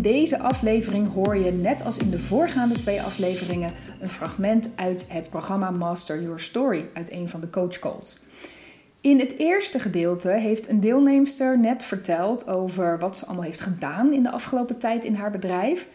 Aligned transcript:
In 0.00 0.12
deze 0.12 0.38
aflevering 0.38 1.12
hoor 1.12 1.36
je, 1.36 1.52
net 1.52 1.84
als 1.84 1.98
in 1.98 2.10
de 2.10 2.18
voorgaande 2.18 2.76
twee 2.76 3.02
afleveringen, 3.02 3.70
een 4.00 4.08
fragment 4.08 4.70
uit 4.74 5.06
het 5.08 5.30
programma 5.30 5.70
Master 5.70 6.22
Your 6.22 6.40
Story 6.40 6.88
uit 6.92 7.12
een 7.12 7.28
van 7.28 7.40
de 7.40 7.50
coach 7.50 7.78
calls. 7.78 8.22
In 9.00 9.18
het 9.18 9.38
eerste 9.38 9.78
gedeelte 9.78 10.28
heeft 10.28 10.68
een 10.68 10.80
deelnemster 10.80 11.58
net 11.58 11.82
verteld 11.84 12.48
over 12.48 12.98
wat 12.98 13.16
ze 13.16 13.26
allemaal 13.26 13.44
heeft 13.44 13.60
gedaan 13.60 14.12
in 14.12 14.22
de 14.22 14.30
afgelopen 14.30 14.78
tijd 14.78 15.04
in 15.04 15.14
haar 15.14 15.30
bedrijf. 15.30 15.86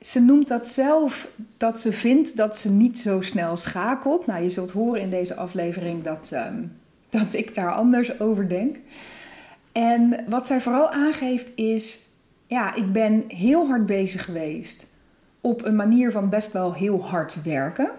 Ze 0.00 0.20
noemt 0.20 0.48
dat 0.48 0.66
zelf 0.66 1.28
dat 1.56 1.80
ze 1.80 1.92
vindt 1.92 2.36
dat 2.36 2.56
ze 2.56 2.70
niet 2.70 2.98
zo 2.98 3.20
snel 3.20 3.56
schakelt. 3.56 4.26
Nou, 4.26 4.42
je 4.42 4.50
zult 4.50 4.70
horen 4.70 5.00
in 5.00 5.10
deze 5.10 5.34
aflevering 5.36 6.02
dat, 6.02 6.30
ehm, 6.32 6.62
dat 7.08 7.32
ik 7.32 7.54
daar 7.54 7.74
anders 7.74 8.20
over 8.20 8.48
denk. 8.48 8.76
En 9.72 10.24
wat 10.28 10.46
zij 10.46 10.60
vooral 10.60 10.90
aangeeft 10.90 11.50
is: 11.54 12.14
ja, 12.46 12.74
ik 12.74 12.92
ben 12.92 13.24
heel 13.28 13.66
hard 13.66 13.86
bezig 13.86 14.24
geweest 14.24 14.94
op 15.40 15.64
een 15.64 15.76
manier 15.76 16.12
van 16.12 16.28
best 16.28 16.52
wel 16.52 16.74
heel 16.74 17.04
hard 17.04 17.42
werken. 17.42 17.90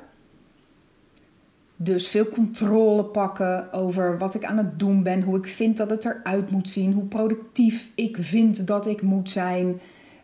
Dus 1.75 2.07
veel 2.07 2.27
controle 2.27 3.05
pakken 3.05 3.73
over 3.73 4.17
wat 4.17 4.35
ik 4.35 4.45
aan 4.45 4.57
het 4.57 4.79
doen 4.79 5.03
ben, 5.03 5.21
hoe 5.21 5.37
ik 5.37 5.47
vind 5.47 5.77
dat 5.77 5.89
het 5.89 6.05
eruit 6.05 6.51
moet 6.51 6.69
zien, 6.69 6.93
hoe 6.93 7.05
productief 7.05 7.91
ik 7.95 8.17
vind 8.19 8.67
dat 8.67 8.85
ik 8.85 9.01
moet 9.01 9.29
zijn. 9.29 9.79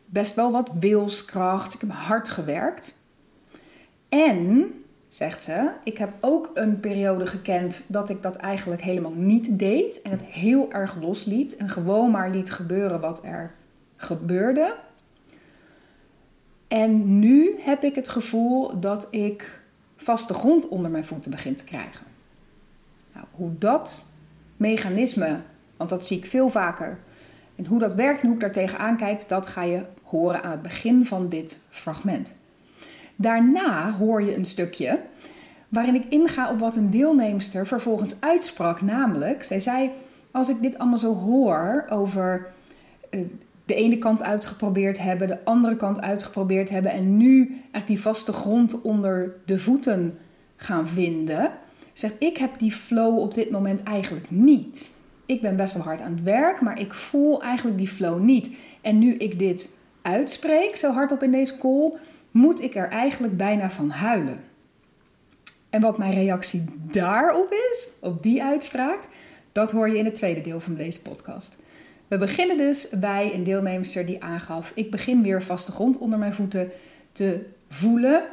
Best 0.05 0.35
wel 0.35 0.52
wat 0.52 0.71
wilskracht. 0.80 1.74
Ik 1.74 1.82
heb 1.82 1.91
hard 1.91 2.30
gewerkt. 2.30 2.96
En, 4.10 4.71
zegt 5.10 5.44
ze, 5.44 5.71
ik 5.84 5.98
heb 5.98 6.13
ook 6.21 6.52
een 6.54 6.80
periode 6.80 7.26
gekend 7.26 7.84
dat 7.88 8.10
ik 8.10 8.21
dat 8.21 8.35
eigenlijk 8.35 8.82
helemaal 8.82 9.13
niet 9.16 9.60
deed 9.60 10.02
en 10.02 10.12
het 10.12 10.21
heel 10.21 10.71
erg 10.71 10.96
losliet 11.02 11.55
en 11.55 11.70
gewoon 11.70 12.12
maar 12.12 12.30
liet 12.30 12.52
gebeuren 12.52 12.99
wat 12.99 13.24
er 13.24 13.54
gebeurde. 14.04 14.76
En 16.68 17.20
nu 17.20 17.55
heb 17.59 17.84
ik 17.84 17.96
het 17.96 18.10
gevoel 18.10 18.79
dat 18.79 19.07
ik 19.10 19.63
vaste 19.95 20.34
grond 20.34 20.68
onder 20.68 20.91
mijn 20.91 21.05
voeten 21.05 21.32
begint 21.32 21.57
te 21.57 21.63
krijgen. 21.63 22.05
Nou, 23.13 23.26
hoe 23.32 23.57
dat 23.57 24.04
mechanisme, 24.57 25.40
want 25.77 25.90
dat 25.90 26.05
zie 26.05 26.18
ik 26.18 26.26
veel 26.26 26.49
vaker, 26.49 26.99
en 27.55 27.65
hoe 27.65 27.79
dat 27.79 27.93
werkt 27.93 28.21
en 28.21 28.26
hoe 28.26 28.35
ik 28.35 28.41
daar 28.41 28.51
tegenaan 28.51 28.98
kijk, 28.98 29.29
dat 29.29 29.48
ga 29.48 29.63
je 29.63 29.85
horen 30.04 30.43
aan 30.43 30.51
het 30.51 30.62
begin 30.62 31.05
van 31.05 31.29
dit 31.29 31.60
fragment. 31.70 32.34
Daarna 33.15 33.91
hoor 33.91 34.21
je 34.21 34.35
een 34.35 34.45
stukje 34.45 34.99
waarin 35.70 35.95
ik 35.95 36.05
inga 36.10 36.51
op 36.51 36.60
wat 36.60 36.76
een 36.76 36.90
deelnemster 36.90 37.67
vervolgens 37.67 38.15
uitsprak. 38.20 38.82
Namelijk, 38.82 39.43
zij 39.43 39.60
zei: 39.60 39.91
Als 40.32 40.49
ik 40.49 40.62
dit 40.62 40.77
allemaal 40.77 40.98
zo 40.98 41.15
hoor 41.15 41.85
over 41.90 42.45
eh, 43.10 43.20
de 43.74 43.79
ene 43.79 43.98
kant 43.98 44.24
uitgeprobeerd 44.24 44.99
hebben, 44.99 45.27
de 45.27 45.46
andere 45.46 45.76
kant 45.76 46.02
uitgeprobeerd 46.02 46.70
hebben 46.70 46.91
en 46.91 47.18
nu 47.18 47.48
eigenlijk 47.48 47.88
die 47.88 47.99
vaste 47.99 48.34
grond 48.34 48.82
onder 48.82 49.35
de 49.46 49.57
voeten 49.57 50.18
gaan 50.55 50.88
vinden. 50.88 51.52
Zegt, 51.94 52.13
ik 52.20 52.38
heb 52.38 52.60
die 52.60 52.71
flow 52.71 53.20
op 53.20 53.34
dit 53.34 53.51
moment 53.51 53.84
eigenlijk 53.84 54.29
niet. 54.29 54.91
Ik 55.26 55.41
ben 55.41 55.55
best 55.55 55.74
wel 55.74 55.84
hard 55.84 56.01
aan 56.01 56.12
het 56.12 56.24
werk, 56.24 56.62
maar 56.62 56.79
ik 56.79 56.94
voel 56.94 57.41
eigenlijk 57.41 57.77
die 57.77 57.88
flow 57.88 58.20
niet. 58.20 58.49
En 58.82 58.99
nu 58.99 59.13
ik 59.13 59.40
dit 59.40 59.70
uitspreek, 60.01 60.76
zo 60.76 60.91
hardop 60.91 61.24
in 61.24 61.32
deze 61.32 61.57
call, 61.57 61.94
moet 62.32 62.62
ik 62.62 62.76
er 62.76 62.88
eigenlijk 62.88 63.38
bijna 63.38 63.70
van 63.70 63.90
huilen. 63.90 64.40
En 65.69 65.81
wat 65.81 65.97
mijn 65.97 66.13
reactie 66.13 66.66
daarop 66.91 67.51
is, 67.51 67.88
op 68.00 68.24
die 68.24 68.44
uitspraak, 68.44 69.00
dat 69.51 69.72
hoor 69.72 69.90
je 69.90 69.97
in 69.97 70.06
het 70.06 70.16
tweede 70.16 70.41
deel 70.41 70.59
van 70.59 70.75
deze 70.75 71.01
podcast. 71.01 71.57
We 72.14 72.19
beginnen 72.19 72.58
dus 72.58 72.90
bij 72.90 73.34
een 73.34 73.44
deelnemster 73.44 74.06
die 74.06 74.24
aangaf: 74.24 74.72
Ik 74.75 74.92
begin 74.92 75.24
weer 75.24 75.44
vaste 75.44 75.72
grond 75.72 75.97
onder 75.97 76.19
mijn 76.19 76.34
voeten 76.34 76.69
te 77.12 77.46
voelen. 77.68 78.24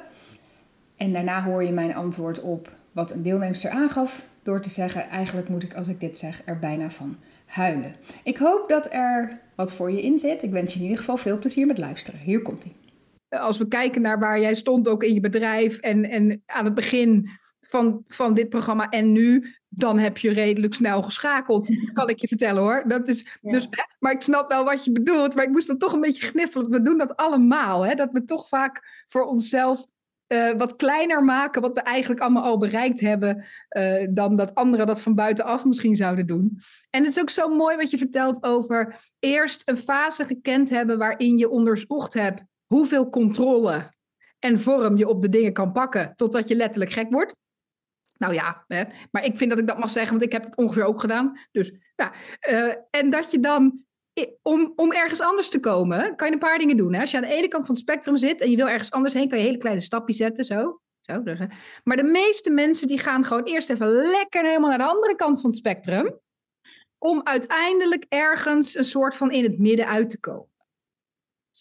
En 0.97 1.13
daarna 1.13 1.43
hoor 1.43 1.65
je 1.65 1.73
mijn 1.73 1.95
antwoord 1.95 2.41
op 2.41 2.71
wat 2.93 3.11
een 3.11 3.23
deelnemster 3.23 3.71
aangaf, 3.71 4.27
door 4.43 4.61
te 4.61 4.71
zeggen: 4.71 5.09
Eigenlijk 5.09 5.49
moet 5.49 5.63
ik, 5.63 5.75
als 5.75 5.89
ik 5.89 6.01
dit 6.01 6.19
zeg, 6.19 6.43
er 6.45 6.59
bijna 6.59 6.91
van 6.91 7.17
huilen. 7.47 7.95
Ik 8.25 8.37
hoop 8.37 8.69
dat 8.69 8.93
er 8.93 9.41
wat 9.55 9.73
voor 9.73 9.91
je 9.91 10.03
in 10.03 10.19
zit. 10.19 10.43
Ik 10.43 10.51
wens 10.51 10.73
je 10.73 10.79
in 10.79 10.85
ieder 10.85 10.99
geval 10.99 11.17
veel 11.17 11.39
plezier 11.39 11.67
met 11.67 11.79
luisteren. 11.79 12.21
Hier 12.21 12.43
komt 12.43 12.65
hij. 12.65 13.39
Als 13.41 13.59
we 13.59 13.69
kijken 13.69 14.03
naar 14.03 14.19
waar 14.19 14.41
jij 14.41 14.55
stond 14.55 14.89
ook 14.89 15.03
in 15.03 15.15
je 15.15 15.21
bedrijf 15.21 15.79
en, 15.79 16.05
en 16.05 16.43
aan 16.47 16.65
het 16.65 16.75
begin 16.75 17.31
van, 17.61 18.05
van 18.09 18.35
dit 18.35 18.49
programma 18.49 18.89
en 18.89 19.13
nu, 19.13 19.55
dan 19.71 19.99
heb 19.99 20.19
je 20.19 20.33
redelijk 20.33 20.75
snel 20.75 21.03
geschakeld. 21.03 21.69
Kan 21.93 22.09
ik 22.09 22.19
je 22.19 22.29
vertellen 22.29 22.63
hoor. 22.63 22.85
Dat 22.87 23.09
is, 23.09 23.39
dus, 23.41 23.69
maar 23.99 24.13
ik 24.13 24.21
snap 24.21 24.49
wel 24.49 24.65
wat 24.65 24.85
je 24.85 24.93
bedoelt. 24.93 25.35
Maar 25.35 25.45
ik 25.45 25.51
moest 25.51 25.67
dan 25.67 25.79
toch 25.79 25.93
een 25.93 26.01
beetje 26.01 26.27
gniffelen. 26.27 26.71
We 26.71 26.83
doen 26.83 26.99
dat 26.99 27.17
allemaal. 27.17 27.87
Hè? 27.87 27.95
Dat 27.95 28.13
we 28.13 28.25
toch 28.25 28.49
vaak 28.49 29.05
voor 29.07 29.23
onszelf 29.23 29.87
uh, 30.29 30.53
wat 30.57 30.77
kleiner 30.77 31.25
maken. 31.25 31.63
Wat 31.63 31.75
we 31.75 31.81
eigenlijk 31.81 32.21
allemaal 32.21 32.43
al 32.43 32.59
bereikt 32.59 33.01
hebben. 33.01 33.45
Uh, 33.77 34.07
dan 34.11 34.37
dat 34.37 34.55
anderen 34.55 34.87
dat 34.87 35.01
van 35.01 35.15
buitenaf 35.15 35.65
misschien 35.65 35.97
zouden 35.97 36.27
doen. 36.27 36.59
En 36.91 37.03
het 37.03 37.17
is 37.17 37.21
ook 37.21 37.31
zo 37.31 37.49
mooi 37.49 37.77
wat 37.77 37.91
je 37.91 37.99
vertelt 37.99 38.43
over 38.43 39.11
eerst 39.19 39.63
een 39.69 39.79
fase 39.79 40.25
gekend 40.25 40.71
hebben. 40.71 40.99
waarin 40.99 41.39
je 41.39 41.49
onderzocht 41.49 42.15
hebt 42.15 42.43
hoeveel 42.67 43.11
controle 43.11 43.89
en 44.39 44.61
vorm 44.61 44.97
je 44.97 45.09
op 45.09 45.23
de 45.23 45.29
dingen 45.29 45.53
kan 45.53 45.73
pakken. 45.73 46.13
Totdat 46.17 46.49
je 46.49 46.55
letterlijk 46.55 46.93
gek 46.93 47.11
wordt. 47.11 47.35
Nou 48.21 48.35
ja, 48.35 48.65
hè, 48.67 48.83
maar 49.11 49.25
ik 49.25 49.37
vind 49.37 49.51
dat 49.51 49.59
ik 49.59 49.67
dat 49.67 49.79
mag 49.79 49.91
zeggen, 49.91 50.11
want 50.11 50.23
ik 50.23 50.33
heb 50.33 50.45
het 50.45 50.57
ongeveer 50.57 50.85
ook 50.85 51.01
gedaan. 51.01 51.39
Dus, 51.53 51.73
ja, 51.97 52.13
uh, 52.51 52.75
en 52.91 53.11
dat 53.11 53.31
je 53.31 53.41
dan, 53.41 53.85
om, 54.43 54.73
om 54.77 54.93
ergens 54.93 55.21
anders 55.21 55.49
te 55.49 55.61
komen, 55.61 56.17
kan 56.17 56.27
je 56.27 56.33
een 56.33 56.39
paar 56.39 56.59
dingen 56.59 56.77
doen. 56.77 56.95
Hè? 56.95 57.01
Als 57.01 57.11
je 57.11 57.17
aan 57.17 57.23
de 57.23 57.35
ene 57.35 57.49
kant 57.49 57.67
van 57.67 57.75
het 57.75 57.85
spectrum 57.85 58.17
zit 58.17 58.41
en 58.41 58.51
je 58.51 58.57
wil 58.57 58.69
ergens 58.69 58.91
anders 58.91 59.15
heen, 59.15 59.29
kan 59.29 59.39
je 59.39 59.45
hele 59.45 59.59
kleine 59.59 59.81
stapjes 59.81 60.17
zetten, 60.17 60.45
zo. 60.45 60.81
zo 61.01 61.23
dus, 61.23 61.39
maar 61.85 61.97
de 61.97 62.03
meeste 62.03 62.51
mensen 62.51 62.89
die 62.89 62.99
gaan 62.99 63.25
gewoon 63.25 63.45
eerst 63.45 63.71
even 63.71 63.89
lekker 63.89 64.45
helemaal 64.45 64.69
naar 64.69 64.79
de 64.79 64.85
andere 64.85 65.15
kant 65.15 65.41
van 65.41 65.51
het 65.51 65.59
spectrum, 65.59 66.21
om 66.99 67.21
uiteindelijk 67.25 68.05
ergens 68.09 68.75
een 68.75 68.85
soort 68.85 69.15
van 69.15 69.31
in 69.31 69.45
het 69.45 69.59
midden 69.59 69.87
uit 69.87 70.11
te 70.11 70.21
komen 70.21 70.50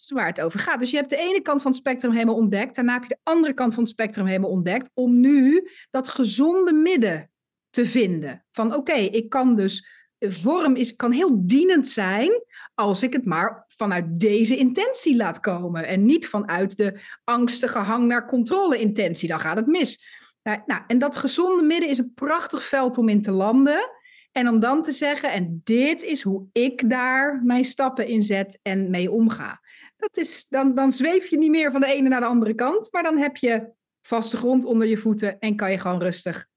waar 0.08 0.26
het 0.26 0.40
over 0.40 0.60
gaat. 0.60 0.78
Dus 0.78 0.90
je 0.90 0.96
hebt 0.96 1.10
de 1.10 1.16
ene 1.16 1.40
kant 1.40 1.62
van 1.62 1.70
het 1.70 1.80
spectrum 1.80 2.12
helemaal 2.12 2.34
ontdekt. 2.34 2.74
Daarna 2.74 2.92
heb 2.92 3.02
je 3.02 3.08
de 3.08 3.30
andere 3.30 3.54
kant 3.54 3.74
van 3.74 3.82
het 3.82 3.92
spectrum 3.92 4.26
helemaal 4.26 4.50
ontdekt. 4.50 4.90
Om 4.94 5.20
nu 5.20 5.68
dat 5.90 6.08
gezonde 6.08 6.72
midden 6.72 7.30
te 7.70 7.86
vinden. 7.86 8.44
Van 8.52 8.74
oké, 8.74 8.92
ik 8.92 9.28
kan 9.28 9.56
dus. 9.56 9.98
Vorm 10.18 10.76
is, 10.76 10.96
kan 10.96 11.12
heel 11.12 11.46
dienend 11.46 11.88
zijn 11.88 12.30
als 12.74 13.02
ik 13.02 13.12
het 13.12 13.24
maar 13.24 13.64
vanuit 13.68 14.20
deze 14.20 14.56
intentie 14.56 15.16
laat 15.16 15.40
komen. 15.40 15.86
En 15.86 16.04
niet 16.04 16.28
vanuit 16.28 16.76
de 16.76 17.00
angstige 17.24 17.78
hang 17.78 18.06
naar 18.06 18.26
controle-intentie. 18.26 19.28
Dan 19.28 19.40
gaat 19.40 19.56
het 19.56 19.66
mis. 19.66 20.04
Nou, 20.42 20.60
nou, 20.66 20.82
en 20.86 20.98
dat 20.98 21.16
gezonde 21.16 21.62
midden 21.62 21.88
is 21.88 21.98
een 21.98 22.14
prachtig 22.14 22.64
veld 22.64 22.98
om 22.98 23.08
in 23.08 23.22
te 23.22 23.30
landen. 23.30 23.90
En 24.32 24.48
om 24.48 24.60
dan 24.60 24.82
te 24.82 24.92
zeggen, 24.92 25.32
en 25.32 25.60
dit 25.64 26.02
is 26.02 26.22
hoe 26.22 26.46
ik 26.52 26.90
daar 26.90 27.42
mijn 27.44 27.64
stappen 27.64 28.06
in 28.06 28.22
zet 28.22 28.58
en 28.62 28.90
mee 28.90 29.10
omga. 29.10 29.60
Dat 29.96 30.16
is, 30.16 30.46
dan, 30.48 30.74
dan 30.74 30.92
zweef 30.92 31.26
je 31.26 31.38
niet 31.38 31.50
meer 31.50 31.70
van 31.70 31.80
de 31.80 31.86
ene 31.86 32.08
naar 32.08 32.20
de 32.20 32.26
andere 32.26 32.54
kant, 32.54 32.88
maar 32.92 33.02
dan 33.02 33.18
heb 33.18 33.36
je 33.36 33.72
vaste 34.02 34.36
grond 34.36 34.64
onder 34.64 34.88
je 34.88 34.96
voeten 34.96 35.38
en 35.38 35.56
kan 35.56 35.70
je 35.70 35.78
gewoon 35.78 36.02
rustig 36.02 36.48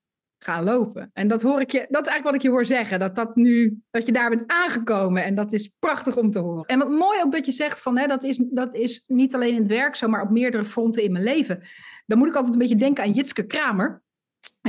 gaan 0.43 0.63
lopen. 0.63 1.09
En 1.13 1.27
dat 1.27 1.41
hoor 1.41 1.61
ik 1.61 1.71
je, 1.71 1.85
dat 1.89 2.05
is 2.05 2.11
eigenlijk 2.11 2.23
wat 2.23 2.35
ik 2.35 2.41
je 2.41 2.49
hoor 2.49 2.65
zeggen, 2.65 2.99
dat, 2.99 3.15
dat, 3.15 3.35
nu, 3.35 3.81
dat 3.91 4.05
je 4.05 4.11
daar 4.11 4.29
bent 4.29 4.43
aangekomen 4.47 5.23
en 5.23 5.35
dat 5.35 5.53
is 5.53 5.67
prachtig 5.79 6.17
om 6.17 6.31
te 6.31 6.39
horen. 6.39 6.65
En 6.65 6.79
wat 6.79 6.89
mooi 6.89 7.21
ook 7.23 7.31
dat 7.31 7.45
je 7.45 7.51
zegt 7.51 7.81
van, 7.81 7.97
hè, 7.97 8.07
dat, 8.07 8.23
is, 8.23 8.37
dat 8.37 8.75
is 8.75 9.03
niet 9.07 9.35
alleen 9.35 9.53
in 9.53 9.61
het 9.61 9.71
werk 9.71 9.95
zo, 9.95 10.07
maar 10.07 10.21
op 10.21 10.29
meerdere 10.29 10.65
fronten 10.65 11.03
in 11.03 11.11
mijn 11.11 11.23
leven. 11.23 11.63
Dan 12.05 12.17
moet 12.17 12.27
ik 12.27 12.35
altijd 12.35 12.53
een 12.53 12.59
beetje 12.59 12.75
denken 12.75 13.03
aan 13.03 13.11
Jitske 13.11 13.45
Kramer. 13.45 14.02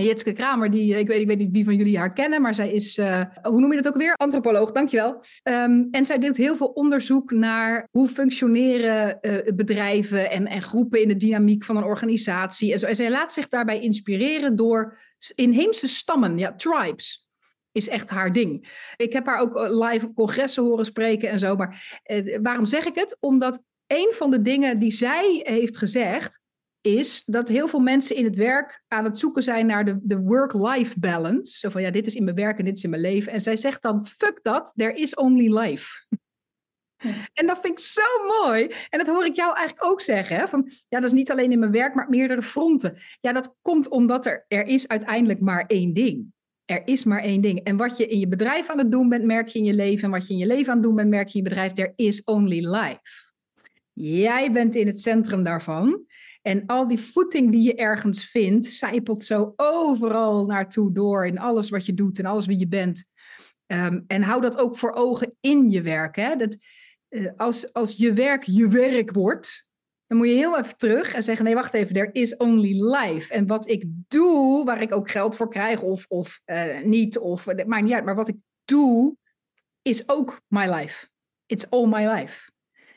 Jitske 0.03 0.33
Kramer, 0.33 0.71
die, 0.71 0.99
ik, 0.99 1.07
weet, 1.07 1.21
ik 1.21 1.27
weet 1.27 1.39
niet 1.39 1.51
wie 1.51 1.65
van 1.65 1.77
jullie 1.77 1.99
haar 1.99 2.13
kennen, 2.13 2.43
maar 2.43 2.55
zij 2.55 2.73
is, 2.73 2.99
uh, 2.99 3.25
hoe 3.43 3.61
noem 3.61 3.71
je 3.73 3.83
dat 3.83 3.93
ook 3.93 4.01
weer? 4.01 4.15
Antropoloog, 4.15 4.73
dankjewel. 4.73 5.23
Um, 5.43 5.89
en 5.91 6.07
zij 6.07 6.19
doet 6.19 6.37
heel 6.37 6.57
veel 6.57 6.67
onderzoek 6.67 7.31
naar 7.31 7.89
hoe 7.91 8.09
functioneren 8.09 9.19
uh, 9.23 9.55
bedrijven 9.55 10.31
en, 10.31 10.47
en 10.47 10.63
groepen 10.63 11.03
in 11.03 11.09
de 11.09 11.17
dynamiek 11.17 11.65
van 11.65 11.77
een 11.77 11.85
organisatie. 11.85 12.73
En, 12.73 12.79
zo. 12.79 12.87
en 12.87 12.97
zij 12.97 13.11
laat 13.11 13.33
zich 13.33 13.49
daarbij 13.49 13.81
inspireren 13.81 14.57
door 14.57 14.99
inheemse 15.35 15.89
stammen, 15.89 16.39
ja, 16.39 16.55
tribes 16.55 17.29
is 17.73 17.89
echt 17.89 18.09
haar 18.09 18.33
ding. 18.33 18.83
Ik 18.97 19.13
heb 19.13 19.27
haar 19.27 19.41
ook 19.41 19.57
eh, 19.57 19.89
live 19.89 20.07
op 20.07 20.15
congressen 20.15 20.63
horen 20.63 20.85
spreken 20.85 21.31
en 21.31 21.39
zo. 21.39 21.57
Maar 21.57 22.01
waarom 22.43 22.67
zeg 22.67 22.85
ik 22.85 22.95
het? 22.95 23.17
Omdat 23.21 23.65
een 23.87 24.13
van 24.13 24.31
de 24.31 24.43
dingen 24.43 24.79
die 24.79 24.93
zij 24.93 25.41
heeft 25.45 25.77
gezegd 25.77 26.41
is 26.87 27.23
dat 27.27 27.49
heel 27.49 27.69
veel 27.69 27.81
mensen 27.81 28.17
in 28.17 28.25
het 28.25 28.37
werk 28.37 28.83
aan 28.89 29.05
het 29.05 29.19
zoeken 29.19 29.43
zijn 29.43 29.67
naar 29.67 29.85
de, 29.85 29.99
de 30.03 30.19
work-life 30.19 31.01
balance. 31.01 31.59
Zo 31.59 31.69
van 31.69 31.83
ja, 31.83 31.91
dit 31.91 32.07
is 32.07 32.15
in 32.15 32.25
mijn 32.25 32.37
werk 32.37 32.59
en 32.59 32.65
dit 32.65 32.77
is 32.77 32.85
in 32.85 32.91
mijn 32.91 33.03
leven. 33.03 33.33
En 33.33 33.41
zij 33.41 33.57
zegt 33.57 33.83
dan, 33.83 34.07
fuck 34.07 34.39
dat, 34.43 34.73
there 34.77 34.95
is 34.95 35.15
only 35.15 35.59
life. 35.59 36.07
En 37.33 37.47
dat 37.47 37.59
vind 37.61 37.79
ik 37.79 37.85
zo 37.85 38.03
mooi. 38.43 38.67
En 38.91 38.99
dat 38.99 39.07
hoor 39.07 39.25
ik 39.25 39.37
jou 39.37 39.57
eigenlijk 39.57 39.87
ook 39.87 40.01
zeggen. 40.01 40.37
Hè? 40.37 40.49
Van, 40.49 40.71
ja, 40.89 41.01
dat 41.01 41.05
is 41.05 41.13
niet 41.13 41.31
alleen 41.31 41.53
in 41.53 41.59
mijn 41.59 41.71
werk, 41.71 41.95
maar 41.95 42.09
meerdere 42.09 42.43
fronten. 42.43 42.97
Ja, 43.21 43.33
dat 43.33 43.57
komt 43.63 43.89
omdat 43.89 44.27
er, 44.27 44.45
er 44.49 44.67
is 44.67 44.89
uiteindelijk 44.89 45.41
maar 45.41 45.65
één 45.67 45.95
ding. 45.95 46.33
Er 46.65 46.83
is 46.85 47.05
maar 47.05 47.23
één 47.23 47.43
ding. 47.43 47.61
En 47.61 47.77
wat 47.77 47.97
je 47.97 48.07
in 48.07 48.19
je 48.19 48.29
bedrijf 48.29 48.69
aan 48.69 48.79
het 48.79 48.91
doen 48.91 49.09
bent, 49.09 49.25
merk 49.25 49.49
je 49.49 49.59
in 49.59 49.65
je 49.65 49.75
leven. 49.75 50.05
En 50.05 50.11
wat 50.11 50.27
je 50.27 50.33
in 50.33 50.39
je 50.39 50.47
leven 50.47 50.69
aan 50.69 50.79
het 50.79 50.87
doen 50.87 50.95
bent, 50.95 51.09
merk 51.09 51.29
je 51.29 51.39
in 51.39 51.45
je 51.45 51.49
bedrijf. 51.49 51.73
There 51.73 51.93
is 51.97 52.25
only 52.25 52.67
life. 52.67 53.33
Jij 53.93 54.53
bent 54.53 54.75
in 54.75 54.87
het 54.87 55.01
centrum 55.01 55.45
daarvan. 55.45 56.07
En 56.47 56.67
al 56.67 56.89
die 56.89 57.01
voeting 57.01 57.51
die 57.51 57.63
je 57.63 57.75
ergens 57.75 58.25
vindt, 58.31 58.67
zijpelt 58.67 59.25
zo 59.25 59.53
overal 59.57 60.47
naartoe 60.47 60.93
door 60.93 61.27
in 61.27 61.39
alles 61.39 61.71
wat 61.71 61.87
je 61.87 61.95
doet 61.95 62.19
en 62.19 62.27
alles 62.27 62.47
wie 62.47 62.59
je 62.59 62.69
bent. 62.69 63.05
Ehm, 63.67 64.01
en 64.07 64.23
hou 64.23 64.41
dat 64.41 64.57
ook 64.57 64.77
voor 64.77 64.93
ogen 64.93 65.37
in 65.41 65.71
je 65.71 65.83
werk. 65.83 66.17
Hè? 66.17 66.37
Dat, 66.37 66.57
uh, 67.09 67.31
als, 67.37 67.73
als 67.73 67.97
je 67.97 68.13
werk 68.13 68.43
je 68.43 68.69
werk 68.69 69.13
wordt, 69.13 69.71
dan 70.07 70.19
moet 70.19 70.29
je 70.29 70.35
heel 70.35 70.59
even 70.59 70.77
terug 70.77 71.15
en 71.15 71.23
zeggen: 71.23 71.45
nee, 71.45 71.55
wacht 71.55 71.75
even, 71.75 71.95
there 71.95 72.13
is 72.13 72.37
only 72.37 72.83
life. 72.83 73.33
En 73.33 73.47
wat 73.47 73.69
ik 73.69 73.85
doe, 74.09 74.65
waar 74.65 74.83
ik 74.83 74.95
ook 74.95 75.11
geld 75.11 75.37
voor 75.37 75.49
krijg 75.49 75.83
of, 75.83 76.05
of 76.09 76.41
uh, 76.47 76.83
niet, 76.83 77.19
of 77.19 77.45
het 77.45 77.67
maakt 77.67 77.85
niet 77.85 77.93
uit, 77.93 78.05
maar 78.05 78.15
wat 78.15 78.29
ik 78.29 78.37
doe, 78.65 79.17
is 79.83 80.09
ook 80.09 80.41
my 80.49 80.71
life. 80.71 81.09
It's 81.47 81.67
all 81.71 81.87
my 81.87 82.07
life. 82.07 82.53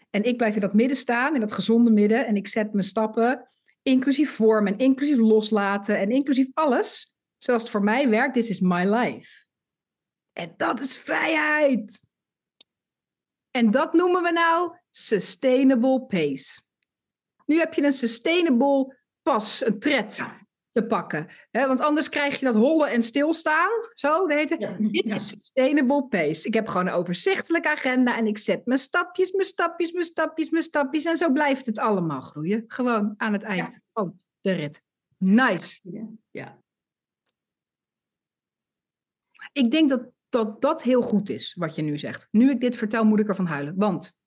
En 0.09 0.23
ik 0.23 0.37
blijf 0.37 0.55
in 0.55 0.61
dat 0.61 0.73
midden 0.73 0.97
staan, 0.97 1.33
in 1.33 1.39
dat 1.39 1.51
gezonde 1.51 1.91
midden, 1.91 2.25
en 2.25 2.35
ik 2.35 2.47
zet 2.47 2.73
mijn 2.73 2.85
stappen, 2.85 3.49
inclusief 3.81 4.31
vorm 4.31 4.67
en 4.67 4.77
inclusief 4.77 5.17
loslaten 5.17 5.99
en 5.99 6.11
inclusief 6.11 6.47
alles, 6.53 7.17
zoals 7.37 7.61
het 7.61 7.71
voor 7.71 7.83
mij 7.83 8.09
werkt. 8.09 8.33
This 8.33 8.49
is 8.49 8.59
my 8.59 8.85
life. 8.85 9.45
En 10.33 10.53
dat 10.57 10.79
is 10.79 10.97
vrijheid. 10.97 12.05
En 13.51 13.71
dat 13.71 13.93
noemen 13.93 14.23
we 14.23 14.31
nou 14.31 14.77
sustainable 14.91 16.05
pace. 16.05 16.61
Nu 17.45 17.59
heb 17.59 17.73
je 17.73 17.83
een 17.83 17.93
sustainable 17.93 18.97
pas, 19.21 19.65
een 19.65 19.79
tred 19.79 20.23
te 20.77 20.85
pakken. 20.85 21.27
Want 21.51 21.81
anders 21.81 22.09
krijg 22.09 22.39
je 22.39 22.45
dat 22.45 22.55
hollen 22.55 22.89
en 22.89 23.03
stilstaan. 23.03 23.69
Zo, 23.93 24.27
dat. 24.27 24.49
Ja, 24.59 24.75
Dit 24.79 25.09
is 25.09 25.27
sustainable 25.27 26.07
pace. 26.07 26.47
Ik 26.47 26.53
heb 26.53 26.67
gewoon 26.67 26.87
een 26.87 26.93
overzichtelijke 26.93 27.69
agenda 27.69 28.17
en 28.17 28.27
ik 28.27 28.37
zet 28.37 28.65
mijn 28.65 28.79
stapjes, 28.79 29.31
mijn 29.31 29.47
stapjes, 29.47 29.91
mijn 29.91 30.05
stapjes, 30.05 30.49
mijn 30.49 30.63
stapjes. 30.63 31.05
En 31.05 31.17
zo 31.17 31.31
blijft 31.31 31.65
het 31.65 31.77
allemaal 31.77 32.21
groeien. 32.21 32.63
Gewoon 32.67 33.13
aan 33.17 33.33
het 33.33 33.43
eind 33.43 33.79
van 33.93 34.19
de 34.41 34.51
rit. 34.51 34.81
Nice. 35.17 35.79
Ja. 36.31 36.61
Ik 39.51 39.71
denk 39.71 39.89
dat, 39.89 40.09
dat 40.29 40.61
dat 40.61 40.83
heel 40.83 41.01
goed 41.01 41.29
is, 41.29 41.55
wat 41.57 41.75
je 41.75 41.81
nu 41.81 41.97
zegt. 41.97 42.27
Nu 42.31 42.49
ik 42.49 42.59
dit 42.59 42.75
vertel, 42.75 43.05
moet 43.05 43.19
ik 43.19 43.27
ervan 43.27 43.45
huilen. 43.45 43.73
Want 43.75 44.17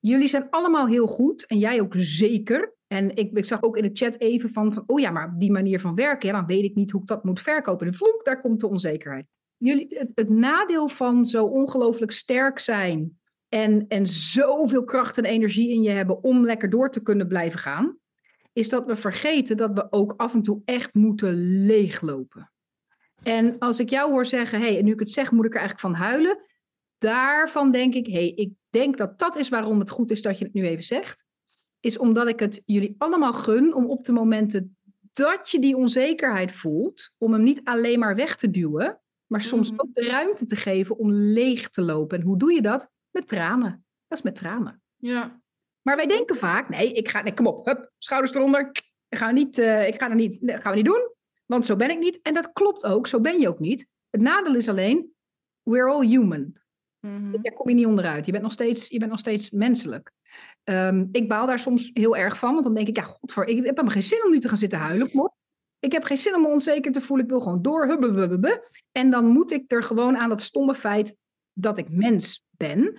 Jullie 0.00 0.28
zijn 0.28 0.50
allemaal 0.50 0.86
heel 0.86 1.06
goed 1.06 1.46
en 1.46 1.58
jij 1.58 1.80
ook 1.80 1.94
zeker. 1.96 2.74
En 2.92 3.16
ik, 3.16 3.36
ik 3.36 3.44
zag 3.44 3.62
ook 3.62 3.76
in 3.76 3.82
de 3.82 3.90
chat 3.92 4.18
even 4.18 4.50
van, 4.50 4.82
oh 4.86 5.00
ja, 5.00 5.10
maar 5.10 5.34
die 5.38 5.50
manier 5.50 5.80
van 5.80 5.94
werken, 5.94 6.28
ja, 6.28 6.34
dan 6.34 6.46
weet 6.46 6.64
ik 6.64 6.74
niet 6.74 6.90
hoe 6.90 7.00
ik 7.00 7.06
dat 7.06 7.24
moet 7.24 7.40
verkopen. 7.40 7.86
En 7.86 7.94
vloek, 7.94 8.24
daar 8.24 8.40
komt 8.40 8.60
de 8.60 8.68
onzekerheid. 8.68 9.26
Jullie, 9.56 9.86
het, 9.88 10.10
het 10.14 10.28
nadeel 10.28 10.88
van 10.88 11.24
zo 11.24 11.44
ongelooflijk 11.44 12.12
sterk 12.12 12.58
zijn 12.58 13.18
en, 13.48 13.84
en 13.88 14.06
zoveel 14.06 14.84
kracht 14.84 15.18
en 15.18 15.24
energie 15.24 15.70
in 15.70 15.82
je 15.82 15.90
hebben 15.90 16.22
om 16.22 16.44
lekker 16.44 16.70
door 16.70 16.90
te 16.90 17.02
kunnen 17.02 17.28
blijven 17.28 17.58
gaan, 17.58 17.98
is 18.52 18.68
dat 18.68 18.86
we 18.86 18.96
vergeten 18.96 19.56
dat 19.56 19.72
we 19.72 19.92
ook 19.92 20.14
af 20.16 20.34
en 20.34 20.42
toe 20.42 20.62
echt 20.64 20.94
moeten 20.94 21.64
leeglopen. 21.66 22.52
En 23.22 23.58
als 23.58 23.80
ik 23.80 23.90
jou 23.90 24.10
hoor 24.10 24.26
zeggen, 24.26 24.60
hey, 24.60 24.78
en 24.78 24.84
nu 24.84 24.92
ik 24.92 25.00
het 25.00 25.10
zeg, 25.10 25.30
moet 25.30 25.44
ik 25.44 25.54
er 25.54 25.60
eigenlijk 25.60 25.94
van 25.94 26.06
huilen. 26.06 26.44
Daarvan 26.98 27.70
denk 27.70 27.94
ik, 27.94 28.06
hey, 28.06 28.28
ik 28.28 28.52
denk 28.70 28.98
dat 28.98 29.18
dat 29.18 29.36
is 29.36 29.48
waarom 29.48 29.78
het 29.78 29.90
goed 29.90 30.10
is 30.10 30.22
dat 30.22 30.38
je 30.38 30.44
het 30.44 30.54
nu 30.54 30.66
even 30.66 30.84
zegt. 30.84 31.28
Is 31.80 31.98
omdat 31.98 32.28
ik 32.28 32.40
het 32.40 32.62
jullie 32.66 32.94
allemaal 32.98 33.32
gun 33.32 33.74
om 33.74 33.86
op 33.86 34.04
de 34.04 34.12
momenten 34.12 34.76
dat 35.12 35.50
je 35.50 35.58
die 35.58 35.76
onzekerheid 35.76 36.52
voelt, 36.52 37.14
om 37.18 37.32
hem 37.32 37.42
niet 37.42 37.60
alleen 37.64 37.98
maar 37.98 38.14
weg 38.14 38.36
te 38.36 38.50
duwen, 38.50 39.00
maar 39.26 39.40
soms 39.40 39.70
mhm. 39.70 39.80
ook 39.80 39.94
de 39.94 40.06
ruimte 40.06 40.44
te 40.44 40.56
geven 40.56 40.98
om 40.98 41.10
leeg 41.10 41.70
te 41.70 41.82
lopen. 41.82 42.18
En 42.18 42.24
hoe 42.24 42.38
doe 42.38 42.52
je 42.52 42.62
dat? 42.62 42.90
Met 43.10 43.28
tranen. 43.28 43.84
Dat 44.06 44.18
is 44.18 44.24
met 44.24 44.34
tranen. 44.34 44.82
Ja. 44.96 45.40
Maar 45.82 45.96
wij 45.96 46.06
denken 46.06 46.36
vaak, 46.36 46.68
nee, 46.68 46.92
ik 46.92 47.08
ga, 47.08 47.22
nee, 47.22 47.34
kom 47.34 47.46
op, 47.46 47.66
hup, 47.66 47.92
schouders 47.98 48.34
eronder. 48.34 48.70
Ik 49.08 49.18
ga, 49.18 49.30
niet, 49.30 49.58
uh, 49.58 49.86
ik 49.86 49.94
ga 49.94 50.08
er 50.08 50.14
niet, 50.14 50.40
nee, 50.40 50.60
gaan 50.60 50.70
we 50.70 50.76
niet 50.76 50.86
doen, 50.86 51.14
want 51.46 51.66
zo 51.66 51.76
ben 51.76 51.90
ik 51.90 51.98
niet. 51.98 52.20
En 52.22 52.34
dat 52.34 52.52
klopt 52.52 52.84
ook, 52.84 53.06
zo 53.06 53.20
ben 53.20 53.40
je 53.40 53.48
ook 53.48 53.58
niet. 53.58 53.88
Het 54.10 54.20
nadeel 54.20 54.54
is 54.54 54.68
alleen, 54.68 55.12
we're 55.62 55.90
all 55.90 56.06
human. 56.06 56.58
Mm 57.00 57.42
Daar 57.42 57.52
kom 57.52 57.68
je 57.68 57.74
niet 57.74 57.86
onderuit. 57.86 58.26
Je 58.26 58.32
bent 58.32 58.42
nog 58.42 58.52
steeds, 58.52 58.88
je 58.88 58.98
bent 58.98 59.10
nog 59.10 59.20
steeds 59.20 59.50
menselijk. 59.50 60.12
Um, 60.64 61.08
ik 61.12 61.28
baal 61.28 61.46
daar 61.46 61.58
soms 61.58 61.90
heel 61.92 62.16
erg 62.16 62.38
van, 62.38 62.52
want 62.52 62.64
dan 62.64 62.74
denk 62.74 62.88
ik, 62.88 62.96
ja, 62.96 63.02
godver, 63.02 63.46
ik 63.46 63.56
heb 63.56 63.64
helemaal 63.64 63.92
geen 63.92 64.02
zin 64.02 64.24
om 64.24 64.30
nu 64.30 64.40
te 64.40 64.48
gaan 64.48 64.56
zitten 64.56 64.78
huilen. 64.78 65.32
Ik 65.78 65.92
heb 65.92 66.04
geen 66.04 66.18
zin 66.18 66.34
om 66.34 66.42
me 66.42 66.48
onzeker 66.48 66.92
te 66.92 67.00
voelen. 67.00 67.24
Ik 67.24 67.30
wil 67.30 67.40
gewoon 67.40 67.62
door. 67.62 67.86
En 68.92 69.10
dan 69.10 69.26
moet 69.26 69.50
ik 69.50 69.72
er 69.72 69.82
gewoon 69.82 70.16
aan 70.16 70.28
dat 70.28 70.40
stomme 70.40 70.74
feit 70.74 71.16
dat 71.52 71.78
ik 71.78 71.90
mens 71.90 72.44
ben. 72.50 72.98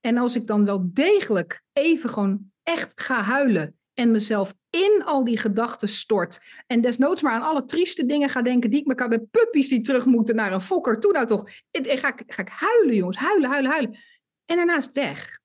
En 0.00 0.16
als 0.16 0.34
ik 0.34 0.46
dan 0.46 0.64
wel 0.64 0.90
degelijk 0.92 1.62
even 1.72 2.10
gewoon 2.10 2.50
echt 2.62 2.92
ga 3.00 3.22
huilen 3.22 3.76
en 3.94 4.10
mezelf 4.10 4.54
in 4.70 5.02
al 5.04 5.24
die 5.24 5.36
gedachten 5.36 5.88
stort. 5.88 6.40
En 6.66 6.80
desnoods 6.80 7.22
maar 7.22 7.32
aan 7.32 7.48
alle 7.48 7.64
trieste 7.64 8.06
dingen 8.06 8.28
ga 8.28 8.42
denken 8.42 8.70
die 8.70 8.80
ik 8.80 8.86
me 8.86 8.94
kan 8.94 9.08
bij 9.08 9.20
puppies 9.30 9.68
die 9.68 9.80
terug 9.80 10.04
moeten 10.04 10.34
naar 10.34 10.52
een 10.52 10.60
fokker. 10.60 11.00
Toen 11.00 11.12
nou 11.12 11.26
toch. 11.26 11.48
En, 11.70 11.84
ga, 11.98 12.08
ik, 12.08 12.22
ga 12.26 12.42
ik 12.42 12.48
huilen, 12.48 12.94
jongens. 12.94 13.16
Huilen, 13.16 13.50
huilen, 13.50 13.70
huilen. 13.70 13.96
En 14.44 14.56
daarna 14.56 14.76
is 14.76 14.84
het 14.84 14.94
weg. 14.94 15.40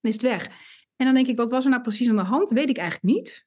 Dan 0.00 0.10
is 0.10 0.12
het 0.12 0.22
weg. 0.22 0.46
En 0.96 1.06
dan 1.06 1.14
denk 1.14 1.26
ik, 1.26 1.36
wat 1.36 1.50
was 1.50 1.64
er 1.64 1.70
nou 1.70 1.82
precies 1.82 2.08
aan 2.08 2.16
de 2.16 2.22
hand? 2.22 2.50
Weet 2.50 2.68
ik 2.68 2.78
eigenlijk 2.78 3.14
niet. 3.14 3.46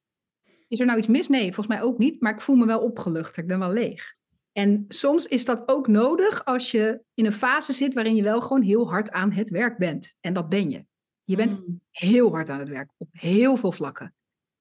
Is 0.67 0.79
er 0.79 0.85
nou 0.85 0.97
iets 0.97 1.07
mis? 1.07 1.27
Nee, 1.27 1.43
volgens 1.43 1.67
mij 1.67 1.81
ook 1.81 1.97
niet. 1.97 2.21
Maar 2.21 2.33
ik 2.33 2.41
voel 2.41 2.55
me 2.55 2.65
wel 2.65 2.79
opgelucht. 2.79 3.37
Ik 3.37 3.47
ben 3.47 3.59
wel 3.59 3.73
leeg. 3.73 4.15
En 4.51 4.85
soms 4.87 5.25
is 5.25 5.45
dat 5.45 5.67
ook 5.67 5.87
nodig 5.87 6.45
als 6.45 6.71
je 6.71 7.01
in 7.13 7.25
een 7.25 7.33
fase 7.33 7.73
zit 7.73 7.93
waarin 7.93 8.15
je 8.15 8.23
wel 8.23 8.41
gewoon 8.41 8.61
heel 8.61 8.89
hard 8.89 9.11
aan 9.11 9.31
het 9.31 9.49
werk 9.49 9.77
bent. 9.77 10.15
En 10.19 10.33
dat 10.33 10.49
ben 10.49 10.69
je. 10.69 10.85
Je 11.23 11.35
bent 11.35 11.51
mm. 11.51 11.81
heel 11.89 12.31
hard 12.31 12.49
aan 12.49 12.59
het 12.59 12.69
werk, 12.69 12.91
op 12.97 13.07
heel 13.11 13.57
veel 13.57 13.71
vlakken. 13.71 14.15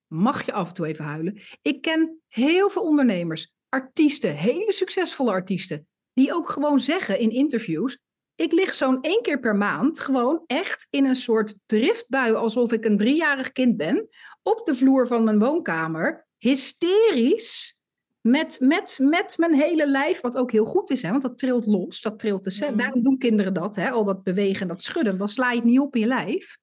Mag 0.07 0.47
je 0.47 0.53
af 0.53 0.69
en 0.69 0.75
toe 0.75 0.87
even 0.87 1.05
huilen? 1.05 1.41
Ik 1.63 1.83
ken 1.83 2.21
heel 2.29 2.71
veel 2.71 2.83
ondernemers, 2.83 3.53
artiesten, 3.69 4.37
hele 4.37 4.73
succesvolle 4.73 5.31
artiesten, 5.31 5.87
die 6.13 6.35
ook 6.35 6.49
gewoon 6.49 6.81
zeggen 6.81 7.19
in 7.19 7.31
interviews: 7.31 7.99
ik 8.37 8.53
lig 8.53 8.75
zo'n 8.75 9.01
één 9.01 9.23
keer 9.23 9.41
per 9.41 9.57
maand 9.57 10.01
gewoon 10.01 10.43
echt 10.47 10.87
in 10.91 11.05
een 11.05 11.17
soort 11.17 11.59
driftbui, 11.67 12.35
alsof 12.35 12.73
ik 12.73 12.85
een 12.85 12.97
driejarig 12.97 13.53
kind 13.53 13.77
ben, 13.77 14.09
op 14.43 14.67
de 14.67 14.75
vloer 14.75 15.07
van 15.07 15.25
mijn 15.25 15.39
woonkamer, 15.39 16.27
hysterisch. 16.39 17.81
Met, 18.21 18.57
met, 18.61 18.99
met 19.01 19.35
mijn 19.39 19.55
hele 19.55 19.89
lijf, 19.89 20.21
wat 20.21 20.37
ook 20.37 20.53
heel 20.53 20.65
goed 20.65 20.91
is, 20.91 21.03
hè, 21.03 21.11
want 21.11 21.23
dat 21.23 21.39
trilt 21.39 21.67
los, 21.67 22.01
dat 22.01 22.19
trilt 22.19 22.45
de 22.45 22.69
mm. 22.71 22.77
Daarom 22.77 23.03
doen 23.03 23.19
kinderen 23.19 23.55
dat, 23.55 23.77
hè, 23.77 23.91
al 23.91 24.05
dat 24.05 24.23
bewegen 24.23 24.61
en 24.61 24.69
dat 24.69 24.83
schudden, 24.83 25.19
dan 25.19 25.29
sla 25.29 25.51
je 25.51 25.57
het 25.57 25.65
niet 25.65 25.81
op 25.81 25.95
in 25.95 26.01
je 26.01 26.07
lijf. 26.07 26.59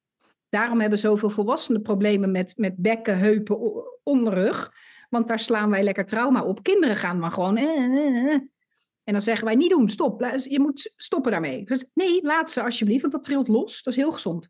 Daarom 0.50 0.80
hebben 0.80 1.00
zoveel 1.00 1.30
volwassenen 1.30 1.82
problemen 1.82 2.32
met, 2.32 2.54
met 2.58 2.76
bekken, 2.78 3.18
heupen, 3.18 3.60
onderrug. 4.04 4.74
Want 5.10 5.28
daar 5.28 5.40
slaan 5.40 5.70
wij 5.70 5.84
lekker 5.84 6.06
trauma 6.06 6.44
op. 6.44 6.64
Kinderen 6.64 6.96
gaan 6.96 7.20
maar 7.20 7.32
gewoon. 7.32 7.58
Eh, 7.58 7.78
eh, 7.78 8.34
eh. 8.34 8.42
En 9.10 9.16
dan 9.16 9.24
zeggen 9.24 9.46
wij 9.46 9.56
niet 9.56 9.70
doen, 9.70 9.89
stop. 9.89 10.39
Je 10.44 10.60
moet 10.60 10.94
stoppen 10.96 11.32
daarmee. 11.32 11.66
Dus 11.66 11.89
nee, 11.94 12.24
laat 12.24 12.51
ze 12.51 12.63
alsjeblieft, 12.63 13.01
want 13.01 13.13
dat 13.13 13.24
trilt 13.24 13.48
los. 13.48 13.84
Dat 13.84 13.94
is 13.94 14.00
heel 14.00 14.12
gezond. 14.12 14.50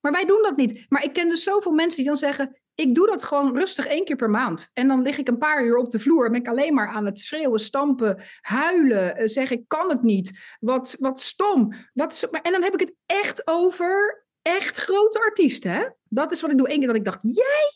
Maar 0.00 0.12
wij 0.12 0.24
doen 0.24 0.42
dat 0.42 0.56
niet. 0.56 0.86
Maar 0.88 1.04
ik 1.04 1.12
ken 1.12 1.28
dus 1.28 1.42
zoveel 1.42 1.72
mensen 1.72 1.96
die 1.98 2.06
dan 2.06 2.16
zeggen: 2.16 2.60
ik 2.74 2.94
doe 2.94 3.06
dat 3.06 3.22
gewoon 3.22 3.56
rustig 3.56 3.86
één 3.86 4.04
keer 4.04 4.16
per 4.16 4.30
maand. 4.30 4.70
En 4.72 4.88
dan 4.88 5.02
lig 5.02 5.18
ik 5.18 5.28
een 5.28 5.38
paar 5.38 5.64
uur 5.64 5.76
op 5.76 5.90
de 5.90 5.98
vloer 5.98 6.26
en 6.26 6.32
ben 6.32 6.40
ik 6.40 6.48
alleen 6.48 6.74
maar 6.74 6.88
aan 6.88 7.04
het 7.04 7.18
schreeuwen, 7.18 7.60
stampen, 7.60 8.22
huilen. 8.40 9.30
Zeg 9.30 9.50
ik 9.50 9.64
kan 9.66 9.88
het 9.88 10.02
niet. 10.02 10.56
Wat, 10.58 10.96
wat 10.98 11.20
stom. 11.20 11.72
Wat, 11.92 12.28
en 12.42 12.52
dan 12.52 12.62
heb 12.62 12.74
ik 12.74 12.80
het 12.80 12.94
echt 13.06 13.46
over 13.46 14.26
echt 14.42 14.76
grote 14.76 15.18
artiesten. 15.18 15.70
Hè? 15.70 15.88
Dat 16.04 16.30
is 16.32 16.40
wat 16.40 16.50
ik 16.50 16.58
doe. 16.58 16.70
Eén 16.70 16.78
keer 16.78 16.86
dat 16.86 16.96
ik 16.96 17.04
dacht, 17.04 17.20
jij? 17.22 17.70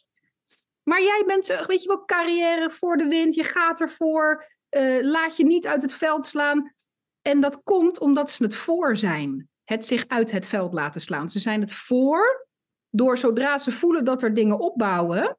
Maar 0.82 1.02
jij 1.02 1.22
bent, 1.26 1.48
eh, 1.48 1.66
weet 1.66 1.82
je 1.82 1.88
wel, 1.88 2.04
carrière 2.04 2.70
voor 2.70 2.96
de 2.96 3.06
wind. 3.06 3.34
Je 3.34 3.44
gaat 3.44 3.80
ervoor. 3.80 4.44
Uh, 4.76 5.02
laat 5.02 5.36
je 5.36 5.44
niet 5.44 5.66
uit 5.66 5.82
het 5.82 5.92
veld 5.92 6.26
slaan. 6.26 6.74
En 7.22 7.40
dat 7.40 7.62
komt 7.62 7.98
omdat 8.00 8.30
ze 8.30 8.42
het 8.42 8.54
voor 8.54 8.96
zijn. 8.96 9.48
Het 9.64 9.86
zich 9.86 10.04
uit 10.08 10.30
het 10.30 10.46
veld 10.46 10.72
laten 10.72 11.00
slaan. 11.00 11.28
Ze 11.28 11.40
zijn 11.40 11.60
het 11.60 11.72
voor 11.72 12.46
door 12.94 13.18
zodra 13.18 13.58
ze 13.58 13.72
voelen 13.72 14.04
dat 14.04 14.22
er 14.22 14.34
dingen 14.34 14.58
opbouwen, 14.58 15.38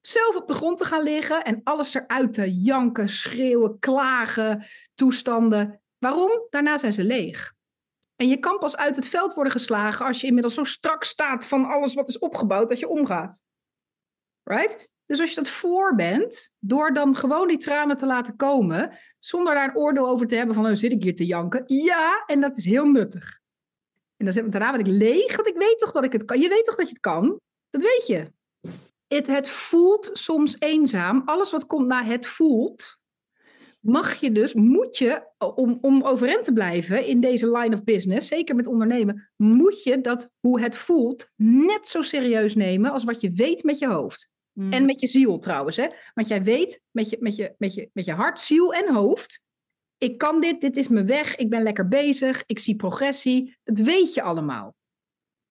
zelf 0.00 0.36
op 0.36 0.48
de 0.48 0.54
grond 0.54 0.78
te 0.78 0.84
gaan 0.84 1.02
liggen 1.02 1.44
en 1.44 1.60
alles 1.64 1.94
eruit 1.94 2.32
te 2.32 2.60
janken, 2.60 3.08
schreeuwen, 3.08 3.78
klagen, 3.78 4.64
toestanden. 4.94 5.82
Waarom? 5.98 6.46
Daarna 6.50 6.78
zijn 6.78 6.92
ze 6.92 7.04
leeg. 7.04 7.54
En 8.16 8.28
je 8.28 8.38
kan 8.38 8.58
pas 8.58 8.76
uit 8.76 8.96
het 8.96 9.08
veld 9.08 9.34
worden 9.34 9.52
geslagen 9.52 10.06
als 10.06 10.20
je 10.20 10.26
inmiddels 10.26 10.54
zo 10.54 10.64
strak 10.64 11.04
staat 11.04 11.46
van 11.46 11.64
alles 11.64 11.94
wat 11.94 12.08
is 12.08 12.18
opgebouwd 12.18 12.68
dat 12.68 12.78
je 12.78 12.88
omgaat. 12.88 13.42
Right? 14.42 14.88
Dus 15.10 15.20
als 15.20 15.28
je 15.28 15.36
dat 15.36 15.48
voor 15.48 15.94
bent, 15.94 16.50
door 16.58 16.92
dan 16.92 17.14
gewoon 17.14 17.48
die 17.48 17.58
tranen 17.58 17.96
te 17.96 18.06
laten 18.06 18.36
komen, 18.36 18.98
zonder 19.18 19.54
daar 19.54 19.68
een 19.68 19.76
oordeel 19.76 20.08
over 20.08 20.26
te 20.26 20.34
hebben 20.34 20.54
van, 20.54 20.64
nou 20.64 20.76
zit 20.76 20.92
ik 20.92 21.02
hier 21.02 21.16
te 21.16 21.26
janken. 21.26 21.62
Ja, 21.66 22.22
en 22.26 22.40
dat 22.40 22.56
is 22.56 22.64
heel 22.64 22.84
nuttig. 22.84 23.38
En 24.16 24.26
dan, 24.26 24.50
daarna 24.50 24.70
ben 24.70 24.80
ik 24.80 24.86
leeg, 24.86 25.36
want 25.36 25.48
ik 25.48 25.56
weet 25.56 25.78
toch 25.78 25.92
dat 25.92 26.04
ik 26.04 26.12
het 26.12 26.24
kan. 26.24 26.40
Je 26.40 26.48
weet 26.48 26.64
toch 26.64 26.74
dat 26.74 26.86
je 26.86 26.92
het 26.92 27.02
kan? 27.02 27.40
Dat 27.70 27.82
weet 27.82 28.04
je. 28.06 28.32
Het, 29.06 29.26
het 29.26 29.48
voelt 29.48 30.10
soms 30.12 30.56
eenzaam. 30.58 31.22
Alles 31.24 31.50
wat 31.50 31.66
komt 31.66 31.86
na 31.86 32.04
het 32.04 32.26
voelt, 32.26 32.98
mag 33.80 34.14
je 34.14 34.32
dus, 34.32 34.54
moet 34.54 34.98
je, 34.98 35.22
om, 35.54 35.78
om 35.80 36.02
overeind 36.02 36.44
te 36.44 36.52
blijven 36.52 37.06
in 37.06 37.20
deze 37.20 37.50
line 37.50 37.74
of 37.74 37.84
business, 37.84 38.28
zeker 38.28 38.54
met 38.54 38.66
ondernemen, 38.66 39.30
moet 39.36 39.82
je 39.82 40.00
dat 40.00 40.30
hoe 40.40 40.60
het 40.60 40.76
voelt 40.76 41.30
net 41.36 41.88
zo 41.88 42.02
serieus 42.02 42.54
nemen 42.54 42.90
als 42.90 43.04
wat 43.04 43.20
je 43.20 43.30
weet 43.30 43.62
met 43.62 43.78
je 43.78 43.86
hoofd. 43.86 44.29
Mm. 44.52 44.72
En 44.72 44.84
met 44.84 45.00
je 45.00 45.06
ziel 45.06 45.38
trouwens. 45.38 45.76
Hè? 45.76 45.88
Want 46.14 46.28
jij 46.28 46.42
weet 46.42 46.82
met 46.90 47.10
je, 47.10 47.16
met, 47.20 47.36
je, 47.36 47.54
met, 47.58 47.74
je, 47.74 47.90
met 47.92 48.04
je 48.04 48.12
hart, 48.12 48.40
ziel 48.40 48.74
en 48.74 48.94
hoofd. 48.94 49.44
Ik 49.98 50.18
kan 50.18 50.40
dit, 50.40 50.60
dit 50.60 50.76
is 50.76 50.88
mijn 50.88 51.06
weg, 51.06 51.36
ik 51.36 51.50
ben 51.50 51.62
lekker 51.62 51.88
bezig, 51.88 52.42
ik 52.46 52.58
zie 52.58 52.76
progressie. 52.76 53.56
Dat 53.64 53.78
weet 53.78 54.14
je 54.14 54.22
allemaal. 54.22 54.74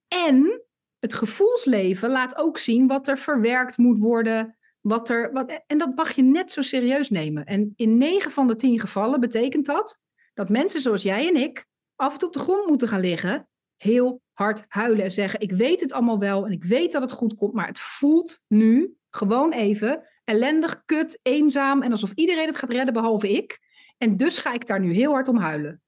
En 0.07 0.63
het 0.99 1.13
gevoelsleven 1.13 2.09
laat 2.09 2.37
ook 2.37 2.57
zien 2.57 2.87
wat 2.87 3.07
er 3.07 3.17
verwerkt 3.17 3.77
moet 3.77 3.99
worden. 3.99 4.57
Wat 4.81 5.09
er, 5.09 5.31
wat, 5.31 5.63
en 5.67 5.77
dat 5.77 5.95
mag 5.95 6.11
je 6.11 6.23
net 6.23 6.51
zo 6.51 6.61
serieus 6.61 7.09
nemen. 7.09 7.45
En 7.45 7.73
in 7.75 7.97
9 7.97 8.31
van 8.31 8.47
de 8.47 8.55
10 8.55 8.79
gevallen 8.79 9.19
betekent 9.19 9.65
dat 9.65 10.01
dat 10.33 10.49
mensen 10.49 10.81
zoals 10.81 11.01
jij 11.01 11.27
en 11.27 11.35
ik 11.35 11.67
af 11.95 12.13
en 12.13 12.19
toe 12.19 12.27
op 12.27 12.33
de 12.33 12.39
grond 12.39 12.67
moeten 12.67 12.87
gaan 12.87 12.99
liggen, 12.99 13.49
heel 13.75 14.21
hard 14.39 14.65
huilen 14.67 15.03
en 15.03 15.11
zeggen: 15.11 15.39
Ik 15.39 15.51
weet 15.51 15.81
het 15.81 15.93
allemaal 15.93 16.19
wel 16.19 16.45
en 16.45 16.51
ik 16.51 16.63
weet 16.63 16.91
dat 16.91 17.01
het 17.01 17.11
goed 17.11 17.35
komt, 17.35 17.53
maar 17.53 17.67
het 17.67 17.79
voelt 17.79 18.39
nu 18.47 18.95
gewoon 19.09 19.51
even 19.51 20.03
ellendig, 20.23 20.85
kut, 20.85 21.19
eenzaam 21.21 21.81
en 21.81 21.91
alsof 21.91 22.11
iedereen 22.15 22.45
het 22.45 22.57
gaat 22.57 22.69
redden 22.69 22.93
behalve 22.93 23.31
ik. 23.31 23.59
En 23.97 24.17
dus 24.17 24.37
ga 24.37 24.53
ik 24.53 24.67
daar 24.67 24.79
nu 24.79 24.93
heel 24.93 25.11
hard 25.11 25.27
om 25.27 25.37
huilen. 25.37 25.81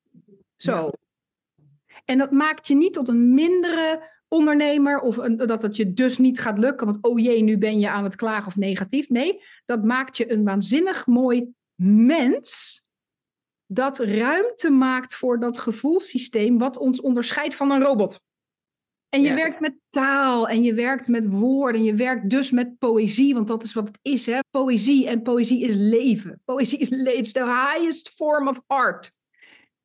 Zo. 0.55 0.89
En 2.05 2.17
dat 2.17 2.31
maakt 2.31 2.67
je 2.67 2.75
niet 2.75 2.93
tot 2.93 3.07
een 3.07 3.33
mindere 3.33 4.09
ondernemer 4.27 4.99
of 4.99 5.17
een, 5.17 5.37
dat 5.37 5.61
het 5.61 5.75
je 5.75 5.93
dus 5.93 6.17
niet 6.17 6.39
gaat 6.39 6.57
lukken, 6.57 6.85
want 6.85 6.97
oh 7.01 7.19
jee, 7.19 7.43
nu 7.43 7.57
ben 7.57 7.79
je 7.79 7.89
aan 7.89 8.03
het 8.03 8.15
klagen 8.15 8.47
of 8.47 8.55
negatief. 8.55 9.09
Nee, 9.09 9.41
dat 9.65 9.85
maakt 9.85 10.17
je 10.17 10.31
een 10.31 10.43
waanzinnig 10.43 11.07
mooi 11.07 11.53
mens 11.83 12.81
dat 13.65 13.99
ruimte 13.99 14.69
maakt 14.69 15.15
voor 15.15 15.39
dat 15.39 15.57
gevoelssysteem 15.57 16.57
wat 16.57 16.77
ons 16.77 17.01
onderscheidt 17.01 17.55
van 17.55 17.71
een 17.71 17.81
robot. 17.81 18.19
En 19.11 19.21
je 19.21 19.27
Ja. 19.27 19.35
werkt 19.35 19.59
met 19.59 19.75
taal 19.89 20.47
en 20.47 20.63
je 20.63 20.73
werkt 20.73 21.07
met 21.07 21.29
woorden. 21.29 21.83
Je 21.83 21.93
werkt 21.95 22.29
dus 22.29 22.51
met 22.51 22.77
poëzie, 22.77 23.33
want 23.33 23.47
dat 23.47 23.63
is 23.63 23.73
wat 23.73 23.87
het 23.87 23.99
is. 24.01 24.25
Hè? 24.25 24.39
Poëzie 24.49 25.07
en 25.07 25.21
poëzie 25.21 25.61
is 25.63 25.75
leven. 25.75 26.41
Poëzie 26.45 26.77
is 26.79 26.89
le- 26.89 27.11
it's 27.11 27.31
the 27.31 27.43
highest 27.45 28.09
form 28.09 28.47
of 28.47 28.61
art. 28.67 29.11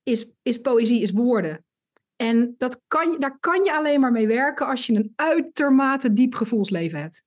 Is, 0.02 0.32
is 0.42 0.60
poëzie, 0.60 1.00
is 1.02 1.10
woorden. 1.10 1.64
En 2.16 2.54
dat 2.58 2.80
kan, 2.86 3.10
je- 3.12 3.18
daar 3.18 3.38
kan 3.38 3.64
je 3.64 3.72
alleen 3.72 4.00
maar 4.00 4.12
mee 4.12 4.26
werken 4.26 4.66
als 4.66 4.86
je 4.86 4.94
een 4.94 5.12
uitermate 5.16 6.12
diep 6.12 6.34
gevoelsleven 6.34 7.00
hebt. 7.00 7.22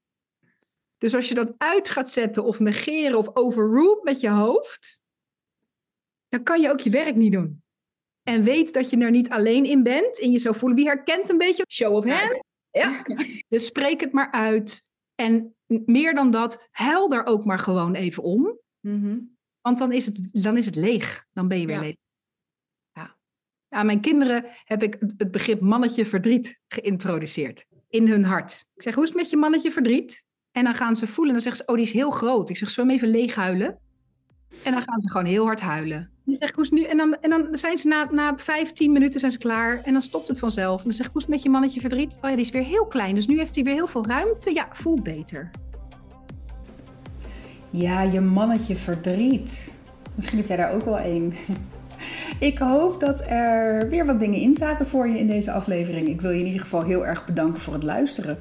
Dus 0.98 1.16
als 1.16 1.28
je 1.30 1.36
dat 1.36 1.54
uit 1.58 1.90
gaat 1.90 2.10
zetten 2.12 2.44
of 2.44 2.60
negeren 2.60 3.18
of 3.18 3.36
overruled 3.36 4.04
met 4.04 4.20
je 4.20 4.30
hoofd, 4.30 5.02
dan 6.30 6.44
kan 6.44 6.62
je 6.62 6.70
ook 6.70 6.80
je 6.80 6.90
werk 6.90 7.16
niet 7.16 7.32
doen. 7.32 7.64
En 8.24 8.44
weet 8.44 8.74
dat 8.74 8.90
je 8.90 8.98
er 8.98 9.12
niet 9.12 9.30
alleen 9.30 9.66
in 9.66 9.84
bent 9.84 10.20
en 10.22 10.32
je 10.32 10.38
zo 10.38 10.52
voelen. 10.52 10.78
Wie 10.78 10.88
herkent 10.88 11.30
een 11.30 11.38
beetje 11.38 11.66
show 11.72 11.96
of 11.96 12.06
hands? 12.06 12.44
Ja. 12.72 13.04
Dus 13.48 13.66
spreek 13.66 14.00
het 14.02 14.12
maar 14.12 14.32
uit. 14.32 14.88
En 15.16 15.56
meer 15.68 16.16
dan 16.16 16.32
dat, 16.32 16.68
huil 16.72 17.12
er 17.12 17.26
ook 17.26 17.46
maar 17.46 17.60
gewoon 17.60 17.96
even 17.96 18.24
om. 18.24 18.60
Mhm. 18.80 19.18
Want 19.62 19.78
dan 19.78 19.92
is 19.92 20.06
het, 20.06 20.18
dan 20.44 20.58
is 20.58 20.66
het 20.66 20.76
leeg. 20.76 21.26
Dan 21.32 21.48
ben 21.48 21.60
je 21.60 21.66
weer 21.66 21.76
Ja. 21.76 21.82
leeg. 21.82 21.96
Ja. 22.92 23.16
Aan 23.70 23.86
mijn 23.86 24.02
kinderen 24.02 24.46
heb 24.64 24.84
ik 24.84 24.96
het, 25.18 25.32
begrip 25.32 25.62
mannetje 25.62 26.06
verdriet 26.06 26.60
geïntroduceerd. 26.68 27.66
In 27.90 28.08
hun 28.08 28.24
hart. 28.24 28.66
Ik 28.74 28.82
zeg, 28.82 28.94
hoe 28.94 29.04
is 29.04 29.10
het 29.10 29.18
met 29.18 29.30
je 29.30 29.38
mannetje 29.38 29.72
verdriet? 29.72 30.24
En 30.52 30.64
dan 30.64 30.76
gaan 30.76 30.96
ze 30.96 31.08
voelen. 31.08 31.36
En 31.36 31.42
dan 31.42 31.42
zeggen 31.42 31.66
ze, 31.66 31.72
oh, 31.72 31.78
die 31.78 31.86
is 31.86 31.94
heel 31.94 32.12
groot. 32.12 32.50
Ik 32.50 32.58
zeg, 32.58 32.76
hem 32.76 32.90
even 32.90 33.08
leeg 33.08 33.36
huilen? 33.36 33.80
En 34.64 34.72
dan 34.72 34.82
gaan 34.82 35.02
ze 35.02 35.10
gewoon 35.10 35.26
heel 35.26 35.46
hard 35.46 35.62
huilen. 35.62 35.98
En 35.98 36.10
dan 36.26 36.36
zeg 36.36 36.50
ik, 36.50 36.56
hoe 36.56 36.64
is 36.64 36.70
het 36.70 36.80
nu? 36.80 36.86
En 36.86 36.98
dan, 36.98 37.18
en 37.22 37.30
dan 37.30 37.58
zijn 37.58 37.78
ze 37.78 37.88
na, 37.88 38.08
na 38.12 38.38
vijf, 38.38 38.74
tien 38.74 38.92
minuten 38.92 39.20
zijn 39.20 39.32
ze 39.32 39.38
klaar. 39.38 39.82
En 39.84 39.94
dan 39.94 40.02
stopt 40.02 40.28
het 40.28 40.40
vanzelf. 40.40 40.78
En 40.78 40.84
dan 40.84 40.94
zeg 40.94 41.06
ik, 41.06 41.12
hoe 41.12 41.22
is 41.22 41.28
het 41.28 41.36
met 41.36 41.44
je 41.44 41.50
mannetje 41.50 41.80
verdriet? 41.80 42.18
Oh 42.22 42.30
ja, 42.30 42.36
die 42.36 42.46
is 42.46 42.52
weer 42.52 42.64
heel 42.64 42.86
klein. 42.86 43.16
Dus 43.16 43.28
nu 43.28 43.38
heeft 43.38 43.56
hij 43.56 43.64
weer 43.64 43.74
heel 43.74 43.88
veel 43.88 44.06
ruimte. 44.06 44.54
Ja, 44.54 44.68
voelt 44.72 45.04
beter. 45.04 45.50
Ja, 47.70 48.02
je 48.02 48.22
mannetje 48.22 48.76
verdriet. 48.76 49.74
Misschien 50.16 50.38
heb 50.38 50.48
jij 50.48 50.58
daar 50.58 50.72
ook 50.72 50.86
wel 50.86 51.00
één. 51.00 51.34
Ik 52.40 52.58
hoop 52.58 53.00
dat 53.00 53.24
er 53.28 53.90
weer 53.90 54.06
wat 54.06 54.20
dingen 54.20 54.40
in 54.40 54.56
zaten 54.56 54.88
voor 54.88 55.08
je 55.08 55.18
in 55.18 55.28
deze 55.28 55.52
aflevering. 55.52 56.08
Ik 56.08 56.22
wil 56.22 56.32
je 56.32 56.40
in 56.40 56.46
ieder 56.46 56.62
geval 56.62 56.84
heel 56.84 57.06
erg 57.06 57.26
bedanken 57.26 57.62
voor 57.62 57.74
het 57.74 57.84
luisteren. 57.84 58.40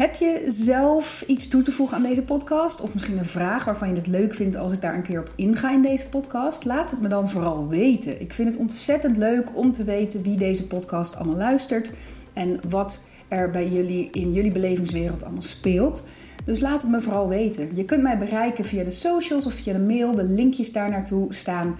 Heb 0.00 0.14
je 0.14 0.44
zelf 0.46 1.24
iets 1.26 1.48
toe 1.48 1.62
te 1.62 1.72
voegen 1.72 1.96
aan 1.96 2.02
deze 2.02 2.22
podcast? 2.22 2.80
Of 2.80 2.92
misschien 2.92 3.18
een 3.18 3.24
vraag 3.24 3.64
waarvan 3.64 3.88
je 3.88 3.94
het 3.94 4.06
leuk 4.06 4.34
vindt 4.34 4.56
als 4.56 4.72
ik 4.72 4.80
daar 4.80 4.94
een 4.94 5.02
keer 5.02 5.20
op 5.20 5.32
inga 5.36 5.72
in 5.72 5.82
deze 5.82 6.08
podcast? 6.08 6.64
Laat 6.64 6.90
het 6.90 7.00
me 7.00 7.08
dan 7.08 7.30
vooral 7.30 7.68
weten. 7.68 8.20
Ik 8.20 8.32
vind 8.32 8.48
het 8.48 8.58
ontzettend 8.58 9.16
leuk 9.16 9.56
om 9.56 9.70
te 9.70 9.84
weten 9.84 10.22
wie 10.22 10.36
deze 10.36 10.66
podcast 10.66 11.16
allemaal 11.16 11.36
luistert. 11.36 11.92
En 12.32 12.60
wat 12.68 13.02
er 13.28 13.50
bij 13.50 13.68
jullie 13.68 14.10
in 14.10 14.32
jullie 14.32 14.52
belevingswereld 14.52 15.22
allemaal 15.22 15.42
speelt. 15.42 16.04
Dus 16.44 16.60
laat 16.60 16.82
het 16.82 16.90
me 16.90 17.00
vooral 17.00 17.28
weten. 17.28 17.76
Je 17.76 17.84
kunt 17.84 18.02
mij 18.02 18.18
bereiken 18.18 18.64
via 18.64 18.84
de 18.84 18.90
socials 18.90 19.46
of 19.46 19.52
via 19.52 19.72
de 19.72 19.78
mail. 19.78 20.14
De 20.14 20.24
linkjes 20.24 20.72
daar 20.72 20.90
naartoe 20.90 21.34
staan 21.34 21.78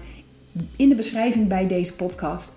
in 0.75 0.89
de 0.89 0.95
beschrijving 0.95 1.47
bij 1.47 1.67
deze 1.67 1.93
podcast. 1.93 2.51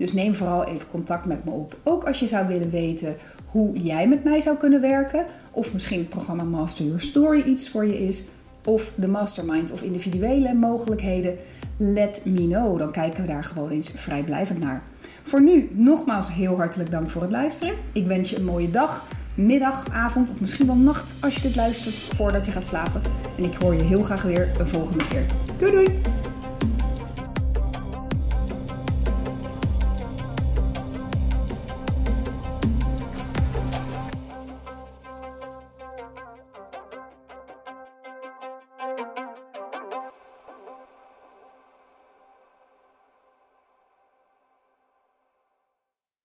Dus 0.00 0.12
neem 0.12 0.34
vooral 0.34 0.64
even 0.64 0.88
contact 0.88 1.26
met 1.26 1.44
me 1.44 1.50
op. 1.50 1.76
Ook 1.82 2.04
als 2.04 2.20
je 2.20 2.26
zou 2.26 2.46
willen 2.46 2.70
weten 2.70 3.16
hoe 3.46 3.72
jij 3.72 4.08
met 4.08 4.24
mij 4.24 4.40
zou 4.40 4.56
kunnen 4.56 4.80
werken. 4.80 5.24
Of 5.50 5.72
misschien 5.72 5.98
het 5.98 6.08
programma 6.08 6.42
Master 6.42 6.84
Your 6.84 7.00
Story 7.00 7.40
iets 7.40 7.68
voor 7.68 7.86
je 7.86 7.98
is. 7.98 8.24
Of 8.64 8.92
de 8.94 9.08
mastermind 9.08 9.72
of 9.72 9.82
individuele 9.82 10.54
mogelijkheden. 10.54 11.36
Let 11.76 12.20
me 12.24 12.46
know. 12.46 12.78
Dan 12.78 12.92
kijken 12.92 13.20
we 13.20 13.26
daar 13.26 13.44
gewoon 13.44 13.70
eens 13.70 13.90
vrijblijvend 13.94 14.58
naar. 14.58 14.82
Voor 15.22 15.42
nu 15.42 15.70
nogmaals 15.72 16.34
heel 16.34 16.56
hartelijk 16.56 16.90
dank 16.90 17.10
voor 17.10 17.22
het 17.22 17.32
luisteren. 17.32 17.74
Ik 17.92 18.06
wens 18.06 18.30
je 18.30 18.36
een 18.36 18.44
mooie 18.44 18.70
dag, 18.70 19.04
middag, 19.34 19.86
avond 19.92 20.30
of 20.30 20.40
misschien 20.40 20.66
wel 20.66 20.76
nacht 20.76 21.14
als 21.20 21.34
je 21.34 21.42
dit 21.42 21.56
luistert 21.56 21.94
voordat 21.94 22.46
je 22.46 22.52
gaat 22.52 22.66
slapen. 22.66 23.00
En 23.36 23.44
ik 23.44 23.54
hoor 23.54 23.74
je 23.74 23.84
heel 23.84 24.02
graag 24.02 24.22
weer 24.22 24.50
een 24.58 24.68
volgende 24.68 25.06
keer. 25.08 25.24
Doei 25.56 25.72
doei! 25.72 26.19